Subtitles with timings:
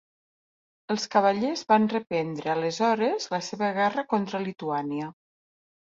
[0.93, 5.15] Els Cavallers van reprendre aleshores la seva guerra contra Lituània.